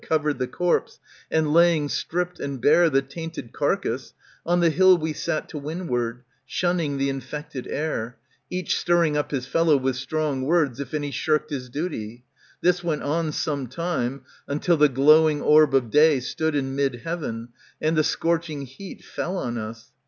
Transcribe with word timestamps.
Covered 0.03 0.39
the 0.39 0.47
corpse, 0.47 0.99
and 1.29 1.53
laying 1.53 1.87
stript 1.87 2.39
and 2.39 2.59
bare 2.59 2.89
*^^ 2.89 2.91
The 2.91 3.03
tainted 3.03 3.53
carcase, 3.53 4.13
on 4.43 4.59
the 4.59 4.71
hill 4.71 4.97
we 4.97 5.13
sat 5.13 5.47
To 5.49 5.59
windward, 5.59 6.23
shunning 6.47 6.97
the 6.97 7.07
infected 7.07 7.67
air. 7.67 8.17
Each 8.49 8.79
stirring 8.79 9.15
up 9.15 9.29
his 9.29 9.45
fellow 9.45 9.77
with 9.77 9.95
strong 9.95 10.41
words, 10.41 10.79
If 10.79 10.95
any 10.95 11.11
shirked 11.11 11.51
his 11.51 11.69
duty. 11.69 12.23
This 12.61 12.83
went 12.83 13.03
on 13.03 13.31
Some 13.31 13.67
time, 13.67 14.23
until 14.47 14.75
the 14.75 14.89
glowing 14.89 15.39
orb 15.39 15.75
of 15.75 15.91
day 15.91 16.19
Stood 16.19 16.55
in 16.55 16.75
mid 16.75 17.01
heaven, 17.03 17.49
and 17.79 17.95
the 17.95 18.03
scorching 18.03 18.63
heat 18.63 19.05
Fell 19.05 19.37
on 19.37 19.59
us. 19.59 19.91